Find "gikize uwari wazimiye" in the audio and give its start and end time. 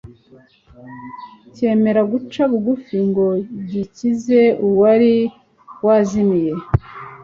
3.69-6.53